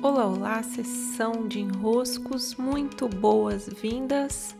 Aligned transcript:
Olá, 0.00 0.26
olá, 0.26 0.62
sessão 0.62 1.48
de 1.48 1.58
enroscos, 1.58 2.54
muito 2.54 3.08
boas-vindas. 3.08 4.56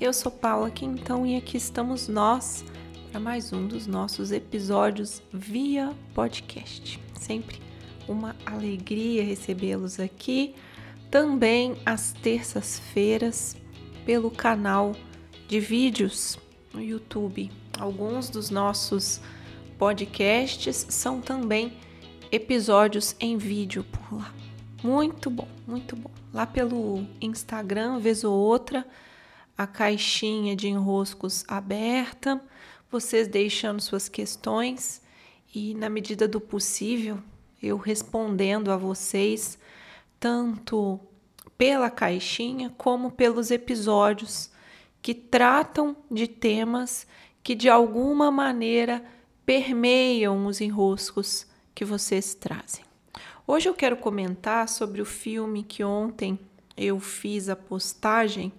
Eu 0.00 0.12
sou 0.12 0.32
Paula 0.32 0.68
Quintão 0.68 1.24
e 1.24 1.36
aqui 1.36 1.56
estamos 1.56 2.08
nós 2.08 2.64
para 3.08 3.20
mais 3.20 3.52
um 3.52 3.68
dos 3.68 3.86
nossos 3.86 4.32
episódios 4.32 5.22
via 5.32 5.94
podcast. 6.12 7.00
Sempre 7.16 7.60
uma 8.08 8.34
alegria 8.44 9.22
recebê-los 9.22 10.00
aqui, 10.00 10.56
também 11.08 11.76
às 11.86 12.12
terças-feiras, 12.12 13.56
pelo 14.04 14.28
canal 14.28 14.92
de 15.46 15.60
vídeos 15.60 16.36
no 16.72 16.82
YouTube. 16.82 17.48
Alguns 17.78 18.28
dos 18.28 18.50
nossos 18.50 19.20
podcasts 19.78 20.84
são 20.88 21.20
também 21.20 21.74
episódios 22.32 23.14
em 23.20 23.38
vídeo 23.38 23.84
por 23.84 24.18
lá. 24.18 24.34
Muito 24.84 25.30
bom, 25.30 25.48
muito 25.66 25.96
bom. 25.96 26.10
Lá 26.30 26.46
pelo 26.46 27.06
Instagram, 27.18 27.98
vez 28.00 28.22
ou 28.22 28.38
outra, 28.38 28.86
a 29.56 29.66
caixinha 29.66 30.54
de 30.54 30.68
enroscos 30.68 31.42
aberta, 31.48 32.38
vocês 32.90 33.26
deixando 33.26 33.80
suas 33.80 34.10
questões 34.10 35.00
e, 35.54 35.72
na 35.74 35.88
medida 35.88 36.28
do 36.28 36.38
possível, 36.38 37.18
eu 37.62 37.78
respondendo 37.78 38.70
a 38.70 38.76
vocês, 38.76 39.58
tanto 40.20 41.00
pela 41.56 41.88
caixinha 41.88 42.68
como 42.76 43.10
pelos 43.10 43.50
episódios 43.50 44.50
que 45.00 45.14
tratam 45.14 45.96
de 46.10 46.28
temas 46.28 47.06
que 47.42 47.54
de 47.54 47.70
alguma 47.70 48.30
maneira 48.30 49.02
permeiam 49.46 50.44
os 50.44 50.60
enroscos 50.60 51.46
que 51.74 51.86
vocês 51.86 52.34
trazem. 52.34 52.83
Hoje 53.46 53.68
eu 53.68 53.74
quero 53.74 53.98
comentar 53.98 54.66
sobre 54.70 55.02
o 55.02 55.04
filme 55.04 55.62
que 55.62 55.84
ontem 55.84 56.38
eu 56.74 56.98
fiz 56.98 57.50
a 57.50 57.54
postagem 57.54 58.50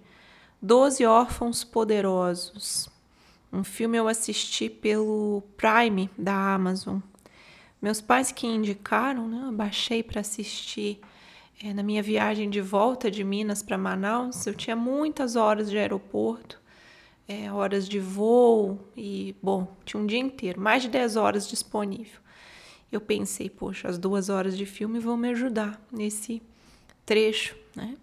Doze 0.62 1.04
Órfãos 1.04 1.64
Poderosos. 1.64 2.88
Um 3.52 3.64
filme 3.64 3.98
eu 3.98 4.06
assisti 4.06 4.70
pelo 4.70 5.42
Prime 5.56 6.08
da 6.16 6.54
Amazon. 6.54 7.00
Meus 7.82 8.00
pais 8.00 8.30
que 8.30 8.46
indicaram, 8.46 9.28
né? 9.28 9.48
Eu 9.48 9.52
baixei 9.52 10.04
para 10.04 10.20
assistir 10.20 11.00
é, 11.60 11.74
na 11.74 11.82
minha 11.82 12.00
viagem 12.00 12.48
de 12.48 12.60
volta 12.60 13.10
de 13.10 13.24
Minas 13.24 13.64
para 13.64 13.76
Manaus. 13.76 14.46
Eu 14.46 14.54
tinha 14.54 14.76
muitas 14.76 15.34
horas 15.34 15.68
de 15.68 15.76
aeroporto, 15.76 16.60
é, 17.26 17.50
horas 17.50 17.88
de 17.88 17.98
voo 17.98 18.78
e, 18.96 19.34
bom, 19.42 19.66
tinha 19.84 20.00
um 20.00 20.06
dia 20.06 20.20
inteiro, 20.20 20.60
mais 20.60 20.84
de 20.84 20.88
10 20.88 21.16
horas 21.16 21.48
disponível 21.48 22.20
eu 22.96 23.00
pensei, 23.00 23.50
poxa, 23.50 23.88
as 23.88 23.98
duas 23.98 24.28
horas 24.28 24.56
de 24.56 24.66
filme 24.66 24.98
vão 24.98 25.16
me 25.16 25.28
ajudar 25.30 25.80
nesse 25.92 26.42
trecho, 27.04 27.56
né? 27.74 27.96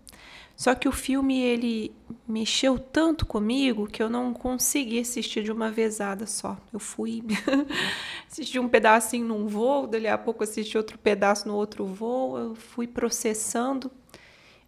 Só 0.56 0.76
que 0.76 0.88
o 0.88 0.92
filme 0.92 1.42
ele 1.42 1.92
mexeu 2.28 2.78
tanto 2.78 3.26
comigo 3.26 3.88
que 3.88 4.02
eu 4.04 4.10
não 4.10 4.34
consegui 4.34 5.00
assistir 5.00 5.44
de 5.44 5.52
uma 5.52 5.72
vezada 5.72 6.28
só. 6.28 6.58
Eu 6.72 6.80
fui 6.80 7.24
assistir 8.32 8.60
um 8.60 8.70
pedacinho 8.70 9.26
num 9.26 9.48
voo, 9.48 9.88
dali 9.88 10.08
a 10.08 10.18
pouco 10.18 10.44
assisti 10.44 10.78
outro 10.78 10.98
pedaço 10.98 11.48
no 11.48 11.56
outro 11.56 11.86
voo. 11.86 12.38
Eu 12.38 12.56
fui 12.56 12.88
processando. 12.88 13.92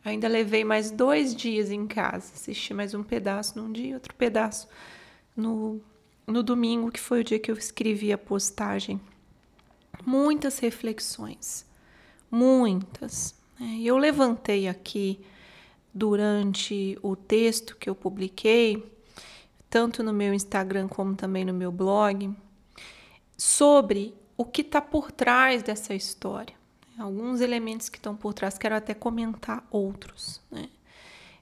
Ainda 0.04 0.28
levei 0.28 0.64
mais 0.64 0.89
dois 0.89 1.36
dias 1.36 1.70
em 1.72 1.86
casa. 1.86 2.34
Assisti 2.34 2.73
mais 2.73 2.94
um 2.94 3.04
pedaço 3.04 3.58
num 3.58 3.72
dia, 3.72 3.94
outro 3.94 4.14
pedaço 4.16 4.67
no, 5.38 5.80
no 6.26 6.42
domingo, 6.42 6.92
que 6.92 7.00
foi 7.00 7.22
o 7.22 7.23
dia 7.23 7.39
que 7.39 7.52
eu 7.52 7.56
escrevi 7.56 8.12
a 8.12 8.17
postagem 8.17 9.00
muitas 10.06 10.60
reflexões, 10.60 11.66
muitas. 12.32 13.36
Né? 13.60 13.80
Eu 13.84 13.98
levantei 13.98 14.68
aqui 14.68 15.20
durante 15.94 16.98
o 17.02 17.16
texto 17.16 17.76
que 17.78 17.90
eu 17.90 17.96
publiquei, 17.96 18.92
tanto 19.70 20.04
no 20.04 20.12
meu 20.12 20.34
Instagram 20.34 20.88
como 20.88 21.16
também 21.16 21.45
no 21.45 21.54
meu 21.54 21.72
blog, 21.72 22.36
sobre 23.38 24.14
o 24.38 24.44
que 24.44 24.61
está 24.61 24.82
por 24.82 25.11
trás 25.11 25.64
dessa 25.64 25.94
história. 25.94 26.55
Alguns 26.98 27.42
elementos 27.42 27.89
que 27.89 27.98
estão 27.98 28.16
por 28.16 28.34
trás, 28.34 28.58
quero 28.58 28.76
até 28.76 28.94
comentar 28.94 29.66
outros. 29.70 30.42
Né? 30.50 30.70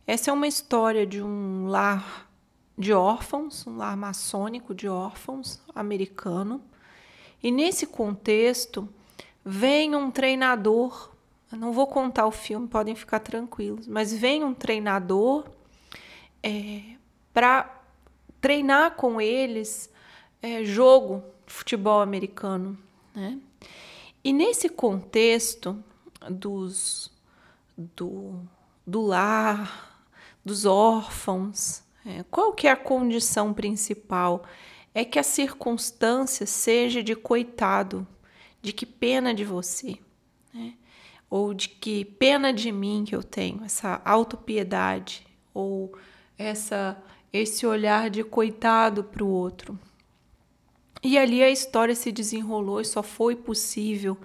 Essa 0.06 0.32
é 0.32 0.34
uma 0.34 0.48
história 0.48 1.06
de 1.06 1.22
um 1.22 1.68
lar 1.68 2.30
de 2.78 2.92
órfãos, 2.92 3.66
um 3.68 3.78
lar 3.78 3.96
maçônico 3.96 4.74
de 4.74 4.88
órfãos 4.88 5.62
americano, 5.76 6.62
e 7.44 7.52
nesse 7.52 7.86
contexto, 7.86 8.88
vem 9.44 9.94
um 9.96 10.10
treinador. 10.10 11.12
Não 11.52 11.74
vou 11.74 11.86
contar 11.86 12.26
o 12.26 12.32
filme, 12.32 12.68
podem 12.68 12.96
ficar 12.96 13.20
tranquilos, 13.20 13.88
mas 13.88 14.14
vem 14.14 14.44
um 14.44 14.54
treinador 14.54 15.46
é, 16.42 16.82
para 17.34 17.84
treinar 18.40 18.96
com 18.96 19.22
eles 19.22 19.90
é, 20.42 20.64
jogo 20.64 21.24
de 21.46 21.54
futebol 21.54 22.02
americano. 22.02 22.78
Né? 23.14 23.38
E 24.24 24.32
nesse 24.32 24.70
contexto 24.70 25.84
dos, 26.30 27.12
do, 27.78 28.40
do 28.88 29.02
lar, 29.02 30.08
dos 30.44 30.66
órfãos, 30.66 31.84
é, 32.06 32.24
qual 32.32 32.54
que 32.54 32.68
é 32.68 32.72
a 32.72 32.76
condição 32.76 33.54
principal? 33.54 34.44
É 34.94 35.04
que 35.04 35.18
a 35.18 35.24
circunstância 35.24 36.46
seja 36.46 37.02
de 37.02 37.16
coitado, 37.16 38.08
de 38.62 38.72
que 38.72 38.86
pena 38.86 39.34
de 39.34 39.44
você, 39.44 39.98
né? 40.54 40.74
ou 41.30 41.54
de 41.54 41.70
que 41.70 42.06
pena 42.06 42.54
de 42.54 42.72
mim 42.72 43.04
que 43.08 43.16
eu 43.16 43.24
tenho, 43.24 43.64
essa 43.64 44.02
autopiedade, 44.06 45.26
ou 45.54 45.94
essa 46.38 47.02
esse 47.34 47.66
olhar 47.66 48.12
de 48.12 48.24
coitado 48.24 49.04
para 49.04 49.24
o 49.24 49.28
outro. 49.28 49.78
E 51.02 51.18
ali 51.18 51.42
a 51.42 51.50
história 51.50 51.96
se 51.96 52.12
desenrolou 52.12 52.80
e 52.80 52.86
só 52.86 53.02
foi 53.02 53.36
possível 53.36 54.16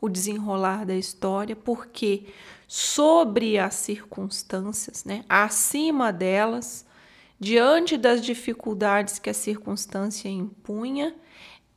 o 0.00 0.08
desenrolar 0.08 0.86
da 0.86 0.96
história 0.96 1.54
porque 1.54 2.26
sobre 2.66 3.58
as 3.58 3.74
circunstâncias, 3.74 5.04
né, 5.04 5.24
acima 5.28 6.10
delas, 6.10 6.86
Diante 7.44 7.98
das 7.98 8.22
dificuldades 8.22 9.18
que 9.18 9.28
a 9.28 9.34
circunstância 9.34 10.30
impunha, 10.30 11.14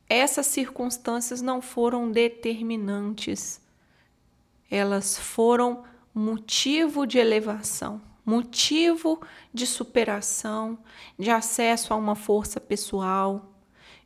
essas 0.08 0.46
circunstâncias 0.46 1.42
não 1.42 1.60
foram 1.60 2.10
determinantes, 2.10 3.60
elas 4.70 5.18
foram 5.18 5.84
motivo 6.14 7.06
de 7.06 7.18
elevação, 7.18 8.00
motivo 8.24 9.20
de 9.52 9.66
superação, 9.66 10.78
de 11.18 11.30
acesso 11.30 11.92
a 11.92 11.96
uma 11.98 12.14
força 12.14 12.58
pessoal, 12.58 13.52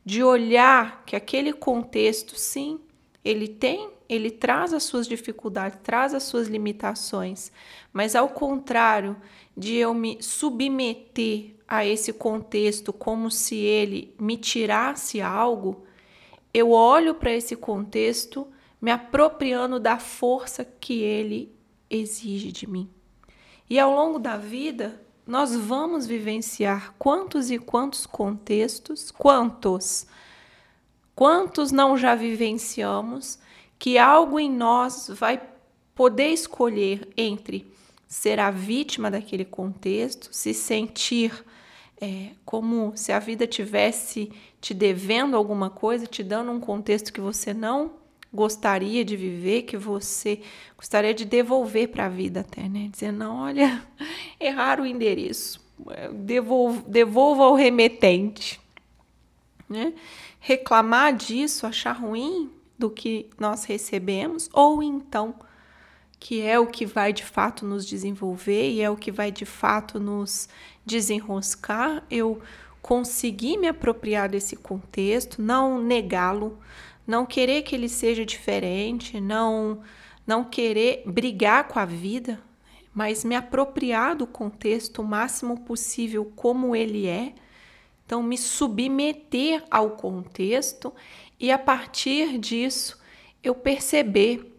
de 0.03 0.21
olhar 0.21 1.05
que 1.05 1.15
aquele 1.15 1.53
contexto, 1.53 2.37
sim, 2.37 2.81
ele 3.23 3.47
tem, 3.47 3.89
ele 4.09 4.29
traz 4.29 4.73
as 4.73 4.83
suas 4.83 5.07
dificuldades, 5.07 5.79
traz 5.81 6.13
as 6.13 6.23
suas 6.23 6.49
limitações, 6.49 7.53
mas 7.93 8.17
ao 8.17 8.27
contrário 8.27 9.15
de 9.55 9.75
eu 9.75 9.93
me 9.93 10.21
submeter 10.21 11.52
a 11.67 11.85
esse 11.85 12.13
contexto 12.13 12.91
como 12.91 13.31
se 13.31 13.55
ele 13.55 14.13
me 14.19 14.37
tirasse 14.37 15.21
algo, 15.21 15.83
eu 16.53 16.71
olho 16.71 17.15
para 17.15 17.31
esse 17.31 17.55
contexto 17.55 18.47
me 18.81 18.91
apropriando 18.91 19.79
da 19.79 19.97
força 19.97 20.65
que 20.65 21.01
ele 21.01 21.53
exige 21.89 22.51
de 22.51 22.69
mim. 22.69 22.89
E 23.69 23.79
ao 23.79 23.93
longo 23.93 24.19
da 24.19 24.37
vida, 24.37 25.01
nós 25.25 25.55
vamos 25.55 26.05
vivenciar 26.05 26.93
quantos 26.99 27.49
e 27.49 27.57
quantos 27.57 28.05
contextos, 28.05 29.09
quantos, 29.09 30.05
quantos 31.15 31.71
não 31.71 31.97
já 31.97 32.13
vivenciamos, 32.13 33.39
que 33.79 33.97
algo 33.97 34.39
em 34.39 34.51
nós 34.51 35.09
vai 35.09 35.41
poder 35.95 36.27
escolher 36.27 37.07
entre 37.15 37.71
ser 38.13 38.39
a 38.39 38.51
vítima 38.51 39.09
daquele 39.09 39.43
contexto, 39.43 40.29
se 40.31 40.53
sentir 40.53 41.33
é, 41.99 42.29
como 42.45 42.93
se 42.95 43.11
a 43.11 43.17
vida 43.17 43.47
tivesse 43.47 44.31
te 44.61 44.71
devendo 44.71 45.35
alguma 45.35 45.67
coisa, 45.67 46.05
te 46.05 46.23
dando 46.23 46.51
um 46.51 46.59
contexto 46.59 47.11
que 47.11 47.19
você 47.19 47.55
não 47.55 47.93
gostaria 48.31 49.03
de 49.03 49.17
viver, 49.17 49.63
que 49.63 49.75
você 49.75 50.41
gostaria 50.77 51.11
de 51.11 51.25
devolver 51.25 51.87
para 51.87 52.05
a 52.05 52.09
vida 52.09 52.41
até, 52.41 52.69
né? 52.69 52.87
Dizer, 52.91 53.11
não, 53.11 53.37
olha, 53.37 53.83
errar 54.39 54.79
o 54.79 54.85
endereço, 54.85 55.59
devolva, 56.13 56.83
devolva 56.87 57.45
ao 57.45 57.55
remetente, 57.55 58.61
né? 59.67 59.91
Reclamar 60.39 61.15
disso, 61.15 61.65
achar 61.65 61.93
ruim 61.93 62.51
do 62.77 62.91
que 62.91 63.27
nós 63.39 63.65
recebemos, 63.65 64.51
ou 64.53 64.83
então 64.83 65.33
que 66.23 66.41
é 66.41 66.57
o 66.57 66.65
que 66.65 66.85
vai 66.85 67.11
de 67.11 67.25
fato 67.25 67.65
nos 67.65 67.85
desenvolver 67.85 68.69
e 68.69 68.81
é 68.81 68.89
o 68.89 68.95
que 68.95 69.11
vai 69.11 69.29
de 69.29 69.45
fato 69.45 69.99
nos 69.99 70.47
desenroscar, 70.85 72.01
eu 72.09 72.41
conseguir 72.81 73.57
me 73.57 73.67
apropriar 73.67 74.29
desse 74.29 74.55
contexto, 74.55 75.41
não 75.41 75.83
negá-lo, 75.83 76.57
não 77.05 77.25
querer 77.25 77.63
que 77.63 77.75
ele 77.75 77.89
seja 77.89 78.25
diferente, 78.25 79.19
não 79.19 79.81
não 80.25 80.45
querer 80.45 81.03
brigar 81.05 81.67
com 81.67 81.77
a 81.77 81.83
vida, 81.83 82.41
mas 82.93 83.25
me 83.25 83.35
apropriar 83.35 84.15
do 84.15 84.25
contexto 84.25 85.01
o 85.01 85.05
máximo 85.05 85.59
possível 85.59 86.31
como 86.37 86.73
ele 86.73 87.05
é. 87.05 87.33
Então, 88.05 88.23
me 88.23 88.37
submeter 88.37 89.61
ao 89.69 89.97
contexto 89.97 90.93
e 91.37 91.51
a 91.51 91.59
partir 91.59 92.37
disso 92.37 92.97
eu 93.43 93.53
perceber 93.53 94.52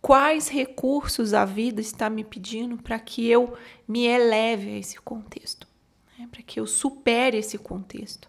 quais 0.00 0.48
recursos 0.48 1.34
a 1.34 1.44
vida 1.44 1.80
está 1.80 2.08
me 2.08 2.24
pedindo 2.24 2.76
para 2.76 2.98
que 2.98 3.26
eu 3.28 3.56
me 3.86 4.06
eleve 4.06 4.70
a 4.70 4.78
esse 4.78 5.00
contexto, 5.00 5.66
né? 6.18 6.28
para 6.30 6.42
que 6.42 6.60
eu 6.60 6.66
supere 6.66 7.38
esse 7.38 7.58
contexto, 7.58 8.28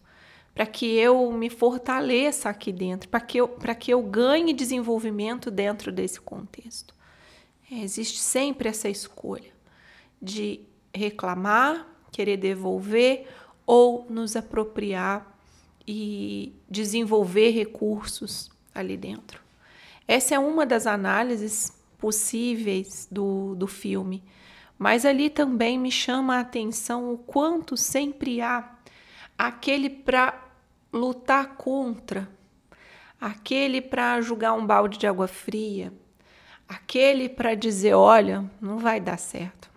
para 0.54 0.66
que 0.66 0.86
eu 0.96 1.32
me 1.32 1.50
fortaleça 1.50 2.50
aqui 2.50 2.72
dentro, 2.72 3.10
para 3.10 3.20
que, 3.22 3.38
eu, 3.38 3.48
que 3.80 3.94
eu 3.94 4.02
ganhe 4.02 4.54
desenvolvimento 4.54 5.52
dentro 5.52 5.92
desse 5.92 6.20
contexto. 6.20 6.96
É, 7.72 7.76
existe 7.76 8.20
sempre 8.20 8.70
essa 8.70 8.90
escolha 8.90 9.52
de 10.22 10.62
reclamar, 10.94 11.88
querer 12.12 12.38
devolver 12.38 13.28
ou 13.66 14.08
nos 14.10 14.36
apropriar 14.36 15.38
e 15.88 16.56
desenvolver 16.70 17.52
recursos 17.52 18.50
ali 18.74 18.98
dentro. 18.98 19.47
Essa 20.08 20.36
é 20.36 20.40
uma 20.40 20.66
das 20.66 20.88
análises 20.88 21.74
possíveis 21.98 23.08
do, 23.12 23.56
do 23.56 23.68
filme, 23.68 24.24
mas 24.78 25.06
ali 25.06 25.30
também 25.30 25.78
me 25.78 25.92
chama 25.92 26.38
a 26.38 26.42
atenção 26.42 27.12
o 27.12 27.18
quanto 27.18 27.76
sempre 27.76 28.40
há 28.40 28.78
aquele 29.38 29.90
para 29.90 30.48
lutar 30.94 31.56
contra, 31.56 32.30
aquele 33.20 33.82
para 33.82 34.22
jogar 34.22 34.54
um 34.54 34.66
balde 34.66 34.98
de 34.98 35.08
água 35.08 35.28
fria, 35.28 35.92
aquele 36.68 37.28
para 37.28 37.56
dizer: 37.56 37.94
olha, 37.94 38.50
não 38.62 38.78
vai 38.78 39.02
dar 39.02 39.18
certo. 39.18 39.70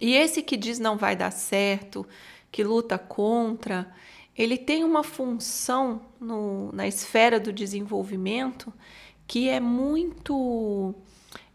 E 0.00 0.14
esse 0.14 0.42
que 0.42 0.56
diz 0.56 0.78
não 0.78 0.96
vai 0.96 1.16
dar 1.16 1.30
certo, 1.30 2.06
que 2.50 2.62
luta 2.62 2.98
contra, 2.98 3.92
ele 4.36 4.58
tem 4.58 4.84
uma 4.84 5.02
função 5.02 6.02
no, 6.20 6.70
na 6.72 6.86
esfera 6.86 7.40
do 7.40 7.52
desenvolvimento 7.52 8.72
que 9.26 9.48
é 9.48 9.60
muito, 9.60 10.94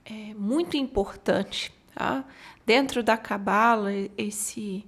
é, 0.06 0.34
muito 0.36 0.76
importante. 0.78 1.72
Tá? 1.94 2.26
Dentro 2.66 3.02
da 3.02 3.18
cabala, 3.18 3.92
esse, 4.18 4.86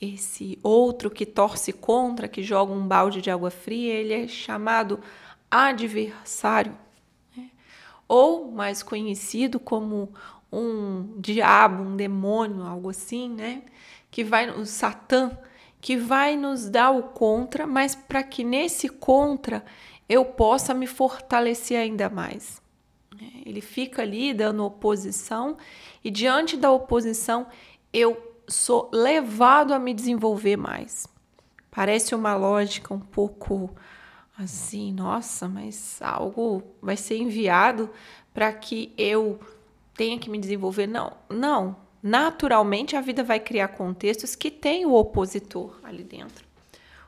esse 0.00 0.58
outro 0.62 1.10
que 1.10 1.24
torce 1.24 1.72
contra, 1.72 2.28
que 2.28 2.42
joga 2.42 2.72
um 2.72 2.86
balde 2.86 3.20
de 3.22 3.30
água 3.30 3.50
fria, 3.50 3.94
ele 3.94 4.12
é 4.12 4.28
chamado 4.28 5.00
adversário, 5.50 6.76
né? 7.36 7.50
ou 8.08 8.50
mais 8.50 8.82
conhecido 8.82 9.60
como 9.60 10.12
um 10.52 11.20
diabo, 11.20 11.82
um 11.82 11.96
demônio, 11.96 12.62
algo 12.62 12.90
assim, 12.90 13.28
né? 13.28 13.62
Que 14.10 14.22
vai, 14.24 14.48
o 14.48 14.64
Satã, 14.64 15.36
que 15.80 15.96
vai 15.96 16.36
nos 16.36 16.70
dar 16.70 16.90
o 16.90 17.02
contra, 17.02 17.66
mas 17.66 17.94
para 17.94 18.22
que 18.22 18.42
nesse 18.42 18.88
contra 18.88 19.64
eu 20.08 20.24
possa 20.24 20.72
me 20.72 20.86
fortalecer 20.86 21.78
ainda 21.78 22.08
mais. 22.08 22.62
É, 23.20 23.48
ele 23.48 23.60
fica 23.60 24.02
ali 24.02 24.34
dando 24.34 24.64
oposição 24.64 25.56
e 26.04 26.10
diante 26.10 26.56
da 26.56 26.70
oposição 26.70 27.46
eu 27.92 28.34
sou 28.48 28.90
levado 28.92 29.72
a 29.72 29.78
me 29.78 29.94
desenvolver 29.94 30.56
mais. 30.56 31.06
Parece 31.70 32.14
uma 32.14 32.36
lógica 32.36 32.94
um 32.94 33.00
pouco 33.00 33.70
assim, 34.38 34.92
nossa, 34.92 35.48
mas 35.48 36.00
algo 36.00 36.62
vai 36.80 36.96
ser 36.96 37.16
enviado 37.16 37.90
para 38.32 38.52
que 38.52 38.92
eu 38.98 39.40
tenha 39.94 40.18
que 40.18 40.28
me 40.28 40.38
desenvolver. 40.38 40.86
Não, 40.86 41.16
não. 41.28 41.76
Naturalmente 42.02 42.94
a 42.94 43.00
vida 43.00 43.24
vai 43.24 43.40
criar 43.40 43.68
contextos 43.68 44.36
que 44.36 44.50
tem 44.50 44.86
o 44.86 44.92
opositor 44.94 45.80
ali 45.82 46.04
dentro. 46.04 46.45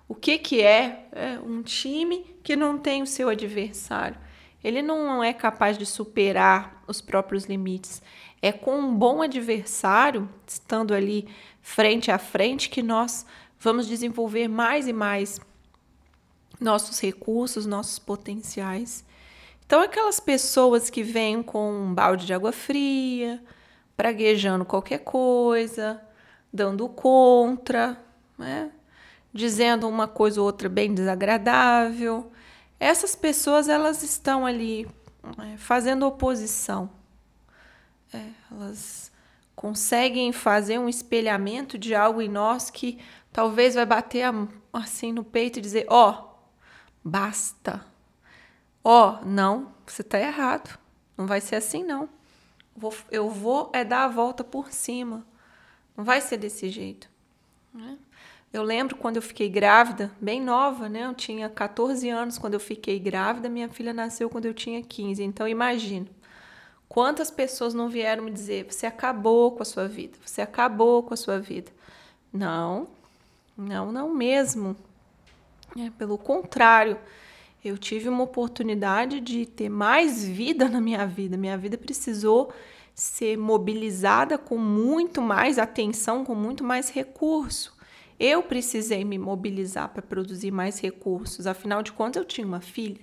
O 0.09 0.15
que, 0.15 0.39
que 0.39 0.63
é? 0.63 1.07
é 1.13 1.39
um 1.39 1.63
time 1.63 2.25
que 2.43 2.57
não 2.57 2.79
tem 2.79 3.03
o 3.03 3.07
seu 3.07 3.29
adversário. 3.29 4.19
Ele 4.65 4.81
não 4.81 5.23
é 5.23 5.33
capaz 5.33 5.77
de 5.77 5.85
superar 5.85 6.83
os 6.87 7.01
próprios 7.01 7.45
limites. 7.45 8.03
É 8.41 8.51
com 8.51 8.79
um 8.79 8.95
bom 8.95 9.21
adversário, 9.21 10.29
estando 10.47 10.95
ali 10.95 11.29
frente 11.61 12.11
a 12.11 12.19
frente, 12.19 12.71
que 12.71 12.83
nós 12.83 13.27
vamos 13.61 13.87
desenvolver 13.87 14.49
mais 14.49 14.89
e 14.89 14.93
mais 14.93 15.41
nossos 16.59 16.99
recursos, 17.01 17.67
nossos 17.67 17.99
potenciais. 17.99 19.05
Então, 19.67 19.83
aquelas 19.83 20.19
pessoas 20.19 20.89
que 20.89 21.03
vêm 21.03 21.43
com 21.43 21.71
um 21.71 21.95
balde 21.95 22.25
de 22.25 22.33
água 22.33 22.53
fria, 22.53 23.43
praguejando 23.97 24.65
qualquer 24.65 25.01
coisa, 25.01 26.01
dando 26.53 26.89
contra, 26.89 28.03
né? 28.39 28.71
Dizendo 29.33 29.89
uma 29.89 30.09
coisa 30.09 30.41
ou 30.41 30.47
outra 30.47 30.69
bem 30.69 30.95
desagradável. 30.95 32.31
Essas 32.81 33.15
pessoas 33.15 33.69
elas 33.69 34.03
estão 34.03 34.47
ali 34.47 34.89
é, 35.39 35.57
fazendo 35.57 36.07
oposição. 36.07 36.91
É, 38.13 38.25
elas 38.51 39.13
conseguem 39.55 40.33
fazer 40.33 40.79
um 40.79 40.89
espelhamento 40.89 41.77
de 41.77 41.95
algo 41.95 42.23
em 42.23 42.29
nós 42.29 42.71
que 42.71 42.99
talvez 43.33 43.75
vai 43.75 43.85
bater 43.85 44.25
assim 44.73 45.13
no 45.13 45.25
peito 45.25 45.59
e 45.59 45.63
dizer: 45.63 45.87
ó, 45.89 46.11
oh, 46.11 46.29
basta. 47.05 47.85
Ó, 48.83 49.19
oh, 49.21 49.25
não, 49.25 49.73
você 49.87 50.03
está 50.03 50.19
errado. 50.19 50.79
Não 51.17 51.27
vai 51.27 51.41
ser 51.41 51.57
assim 51.57 51.83
não. 51.83 52.09
Eu 53.11 53.29
vou 53.29 53.71
é 53.75 53.85
dar 53.85 54.05
a 54.05 54.09
volta 54.09 54.45
por 54.45 54.73
cima. 54.73 55.27
Não 55.97 56.05
vai 56.05 56.21
ser 56.21 56.37
desse 56.37 56.71
jeito. 56.71 57.11
Né? 57.75 57.99
Eu 58.53 58.63
lembro 58.63 58.97
quando 58.97 59.17
eu 59.17 59.23
fiquei 59.23 59.49
grávida, 59.49 60.11
bem 60.21 60.41
nova, 60.41 60.89
né? 60.89 61.05
Eu 61.05 61.15
tinha 61.15 61.49
14 61.51 62.09
anos 62.09 62.39
quando 62.39 62.55
eu 62.55 62.61
fiquei 62.61 62.99
grávida, 62.99 63.49
minha 63.49 63.69
filha 63.69 63.93
nasceu 63.93 64.31
quando 64.31 64.47
eu 64.47 64.55
tinha 64.55 64.83
15. 64.83 65.23
Então 65.23 65.47
imagino 65.47 66.09
quantas 66.89 67.31
pessoas 67.31 67.75
não 67.75 67.89
vieram 67.89 68.25
me 68.25 68.31
dizer: 68.31 68.65
"Você 68.65 68.87
acabou 68.87 69.53
com 69.53 69.63
a 69.63 69.67
sua 69.67 69.87
vida. 69.87 70.19
Você 70.25 70.41
acabou 70.41 71.03
com 71.03 71.13
a 71.15 71.17
sua 71.17 71.39
vida". 71.39 71.71
Não. 72.33 72.89
Não, 73.57 73.93
não 73.93 74.15
mesmo. 74.15 74.77
É, 75.79 75.91
pelo 75.91 76.17
contrário, 76.17 76.99
eu 77.65 77.77
tive 77.77 78.09
uma 78.09 78.23
oportunidade 78.25 79.21
de 79.21 79.45
ter 79.45 79.69
mais 79.69 80.25
vida 80.25 80.69
na 80.69 80.81
minha 80.81 81.07
vida. 81.07 81.37
Minha 81.37 81.59
vida 81.59 81.77
precisou 81.77 82.53
ser 82.95 83.37
mobilizada 83.37 84.39
com 84.39 84.57
muito 84.59 85.21
mais 85.21 85.59
atenção, 85.59 86.25
com 86.25 86.35
muito 86.35 86.65
mais 86.65 86.89
recurso. 86.91 87.78
Eu 88.19 88.43
precisei 88.43 89.05
me 89.05 89.19
mobilizar 89.19 89.89
para 89.91 90.03
produzir 90.03 90.51
mais 90.51 90.81
recursos, 90.81 91.47
afinal 91.47 91.83
de 91.83 91.93
contas 91.93 92.21
eu 92.21 92.27
tinha 92.27 92.47
uma 92.47 92.61
filha. 92.61 93.01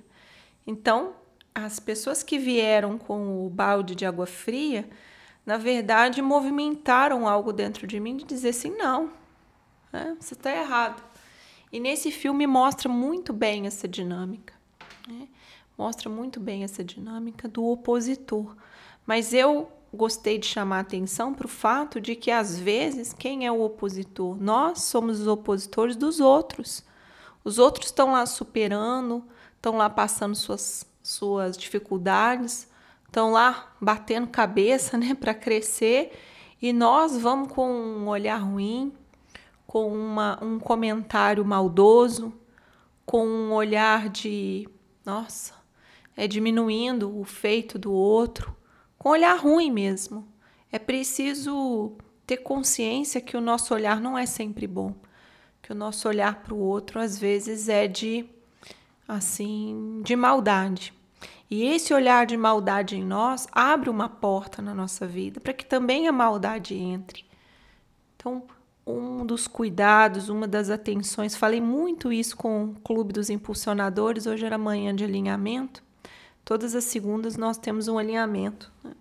Então, 0.67 1.15
as 1.53 1.79
pessoas 1.79 2.21
que 2.21 2.37
vieram 2.37 2.97
com 2.97 3.45
o 3.45 3.49
balde 3.49 3.95
de 3.95 4.05
água 4.05 4.25
fria, 4.25 4.89
na 5.45 5.57
verdade, 5.57 6.21
movimentaram 6.21 7.27
algo 7.27 7.53
dentro 7.53 7.87
de 7.87 7.99
mim 7.99 8.17
de 8.17 8.25
dizer 8.25 8.49
assim: 8.49 8.75
não, 8.75 9.11
né? 9.93 10.17
você 10.19 10.33
está 10.33 10.51
errado. 10.51 11.01
E 11.71 11.79
nesse 11.79 12.11
filme 12.11 12.45
mostra 12.45 12.89
muito 12.89 13.31
bem 13.31 13.67
essa 13.67 13.87
dinâmica. 13.87 14.53
Né? 15.07 15.27
Mostra 15.77 16.09
muito 16.09 16.39
bem 16.39 16.63
essa 16.63 16.83
dinâmica 16.83 17.47
do 17.47 17.63
opositor. 17.65 18.55
Mas 19.05 19.33
eu 19.33 19.71
gostei 19.95 20.37
de 20.37 20.45
chamar 20.45 20.81
atenção 20.81 21.33
para 21.33 21.45
o 21.45 21.49
fato 21.49 21.99
de 21.99 22.15
que, 22.15 22.29
às 22.29 22.59
vezes, 22.59 23.13
quem 23.13 23.45
é 23.45 23.51
o 23.51 23.61
opositor? 23.61 24.37
Nós 24.39 24.83
somos 24.83 25.21
os 25.21 25.27
opositores 25.27 25.95
dos 25.95 26.19
outros. 26.19 26.83
Os 27.43 27.57
outros 27.57 27.87
estão 27.87 28.11
lá 28.11 28.25
superando, 28.25 29.23
estão 29.55 29.77
lá 29.77 29.89
passando 29.89 30.35
suas, 30.35 30.85
suas 31.01 31.57
dificuldades, 31.57 32.67
estão 33.05 33.31
lá 33.31 33.73
batendo 33.79 34.27
cabeça 34.27 34.97
né, 34.99 35.15
para 35.15 35.33
crescer, 35.33 36.11
e 36.61 36.73
nós 36.73 37.17
vamos 37.17 37.51
com 37.51 37.69
um 37.69 38.07
olhar 38.07 38.37
ruim, 38.37 38.93
com 39.65 39.87
uma, 39.87 40.43
um 40.43 40.59
comentário 40.59 41.43
maldoso, 41.45 42.33
com 43.05 43.25
um 43.25 43.53
olhar 43.53 44.09
de, 44.09 44.67
nossa, 45.05 45.53
é 46.17 46.27
diminuindo 46.27 47.19
o 47.19 47.23
feito 47.23 47.77
do 47.77 47.91
outro 47.91 48.55
com 49.05 49.09
olhar 49.11 49.37
ruim 49.37 49.69
mesmo. 49.69 50.27
É 50.71 50.79
preciso 50.79 51.91
ter 52.25 52.37
consciência 52.37 53.21
que 53.21 53.37
o 53.37 53.41
nosso 53.41 53.71
olhar 53.71 54.01
não 54.01 54.17
é 54.17 54.25
sempre 54.25 54.65
bom, 54.65 54.95
que 55.61 55.71
o 55.71 55.75
nosso 55.75 56.07
olhar 56.07 56.41
para 56.41 56.55
o 56.55 56.57
outro 56.57 56.99
às 56.99 57.15
vezes 57.15 57.69
é 57.69 57.87
de 57.87 58.25
assim, 59.07 60.01
de 60.03 60.15
maldade. 60.15 60.91
E 61.51 61.65
esse 61.65 61.93
olhar 61.93 62.25
de 62.25 62.35
maldade 62.35 62.95
em 62.95 63.03
nós 63.03 63.47
abre 63.51 63.91
uma 63.91 64.09
porta 64.09 64.59
na 64.59 64.73
nossa 64.73 65.05
vida 65.05 65.39
para 65.39 65.53
que 65.53 65.67
também 65.67 66.07
a 66.07 66.11
maldade 66.11 66.73
entre. 66.73 67.23
Então, 68.15 68.41
um 68.87 69.23
dos 69.23 69.45
cuidados, 69.45 70.29
uma 70.29 70.47
das 70.47 70.71
atenções, 70.71 71.35
falei 71.35 71.61
muito 71.61 72.11
isso 72.11 72.35
com 72.35 72.63
o 72.65 72.75
Clube 72.79 73.13
dos 73.13 73.29
Impulsionadores, 73.29 74.25
hoje 74.25 74.47
era 74.47 74.57
manhã 74.57 74.95
de 74.95 75.03
alinhamento, 75.03 75.83
Todas 76.45 76.75
as 76.75 76.83
segundas 76.83 77.35
nós 77.35 77.57
temos 77.57 77.87
um 77.87 77.97
alinhamento. 77.97 78.71
Né? 78.83 78.91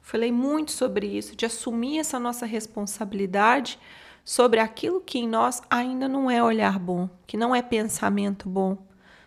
Falei 0.00 0.32
muito 0.32 0.72
sobre 0.72 1.06
isso, 1.06 1.36
de 1.36 1.44
assumir 1.44 1.98
essa 1.98 2.18
nossa 2.18 2.46
responsabilidade 2.46 3.78
sobre 4.24 4.58
aquilo 4.58 5.00
que 5.00 5.18
em 5.18 5.28
nós 5.28 5.62
ainda 5.68 6.08
não 6.08 6.30
é 6.30 6.42
olhar 6.42 6.78
bom, 6.78 7.08
que 7.26 7.36
não 7.36 7.54
é 7.54 7.60
pensamento 7.60 8.48
bom 8.48 8.78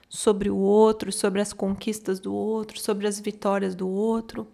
sobre 0.09 0.49
o 0.49 0.57
outro, 0.57 1.11
sobre 1.11 1.39
as 1.39 1.53
conquistas 1.53 2.19
do 2.19 2.33
outro, 2.33 2.79
sobre 2.79 3.07
as 3.07 3.19
vitórias 3.19 3.75
do 3.75 3.87
outro. 3.87 4.47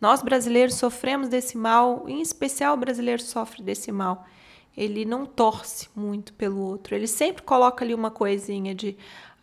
Nós 0.00 0.22
brasileiros 0.22 0.76
sofremos 0.76 1.28
desse 1.28 1.58
mal, 1.58 2.04
em 2.08 2.22
especial 2.22 2.74
o 2.74 2.78
brasileiro 2.78 3.20
sofre 3.20 3.62
desse 3.62 3.90
mal. 3.90 4.26
Ele 4.76 5.04
não 5.04 5.24
torce 5.24 5.88
muito 5.94 6.32
pelo 6.32 6.60
outro, 6.60 6.94
ele 6.94 7.06
sempre 7.06 7.42
coloca 7.42 7.84
ali 7.84 7.94
uma 7.94 8.10
coisinha 8.10 8.74
de 8.74 8.96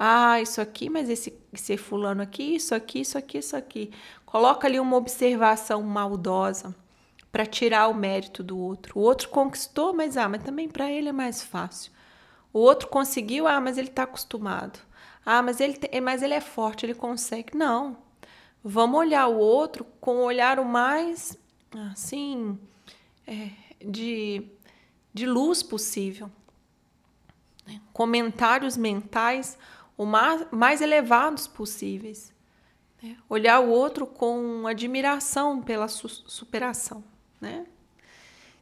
ah, 0.04 0.42
isso 0.42 0.60
aqui, 0.60 0.90
mas 0.90 1.10
esse, 1.10 1.78
fulano 1.78 2.24
aqui, 2.24 2.56
isso 2.56 2.74
aqui, 2.74 3.02
isso 3.02 3.18
aqui, 3.18 3.38
isso 3.38 3.56
aqui. 3.56 3.92
Coloca 4.26 4.68
ali 4.68 4.80
uma 4.80 4.98
observação 4.98 5.84
maldosa 5.84 6.76
para 7.32 7.46
tirar 7.46 7.88
o 7.88 7.94
mérito 7.94 8.42
do 8.44 8.58
outro. 8.58 8.98
O 8.98 9.02
outro 9.04 9.30
conquistou, 9.30 9.94
mas 9.94 10.18
ah, 10.18 10.28
mas 10.28 10.44
também 10.44 10.68
para 10.68 10.92
ele 10.92 11.10
é 11.10 11.12
mais 11.12 11.44
fácil. 11.44 11.92
O 12.52 12.60
outro 12.60 12.88
conseguiu, 12.88 13.48
ah, 13.48 13.62
mas 13.62 13.78
ele 13.78 13.90
está 13.90 14.04
acostumado. 14.04 14.80
Ah, 15.26 15.42
mas 15.42 15.60
ele, 15.60 15.78
mas 16.02 16.22
ele 16.24 16.34
é 16.34 16.42
forte, 16.42 16.86
ele 16.86 16.96
consegue. 16.96 17.56
Não. 17.56 17.98
Vamos 18.64 19.00
olhar 19.00 19.28
o 19.28 19.38
outro 19.38 19.86
com 20.00 20.18
o 20.18 20.24
olhar 20.24 20.60
o 20.60 20.66
mais, 20.66 21.38
assim, 21.92 22.58
é, 23.28 23.50
de, 23.84 24.44
de 25.13 25.25
luz 25.25 25.62
possível. 25.62 26.30
Né? 27.65 27.82
Comentários 27.94 28.77
mentais 28.77 29.58
o 29.98 30.06
mais, 30.06 30.46
mais 30.51 30.82
elevados 30.82 31.48
possíveis. 31.48 32.34
Né? 33.01 33.18
Olhar 33.30 33.60
o 33.60 33.70
outro 33.70 34.06
com 34.06 34.65
admiração 34.68 35.62
pela 35.62 35.88
su 35.88 36.08
superação. 36.08 37.03
Né? 37.39 37.65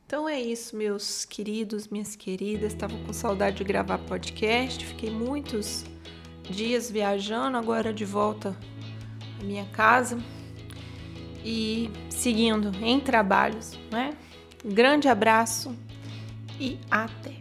Então 0.06 0.28
é 0.28 0.40
isso, 0.40 0.76
meus 0.76 1.24
queridos, 1.24 1.88
minhas 1.88 2.16
queridas. 2.16 2.74
Estava 2.74 2.98
com 3.06 3.14
saudade 3.14 3.58
de 3.58 3.64
gravar 3.64 4.00
podcast. 4.00 4.86
Fiquei 4.86 5.12
muitos 5.12 5.86
dias 6.50 6.90
viajando, 6.90 7.58
agora 7.58 7.94
de 7.94 8.06
volta 8.06 8.58
à 9.40 9.44
minha 9.44 9.66
casa 9.68 10.18
e 11.46 11.90
seguindo 12.10 12.72
em 12.84 13.00
trabalhos, 13.00 13.78
né? 13.92 14.18
grande 14.66 15.08
abraço 15.08 15.74
e 16.60 16.78
até! 16.92 17.39